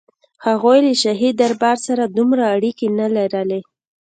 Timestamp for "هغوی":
0.45-0.79